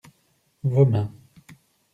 [0.63, 1.11] Vos mains.